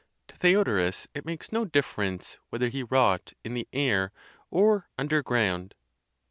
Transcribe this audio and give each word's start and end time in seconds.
"To 0.29 0.35
Theodorus 0.35 1.07
it 1.13 1.27
makes 1.27 1.51
no 1.51 1.63
difference 1.63 2.39
whether 2.49 2.69
he 2.69 2.81
rot 2.81 3.33
in 3.43 3.53
the 3.53 3.67
air 3.71 4.11
or 4.49 4.89
underground." 4.97 5.75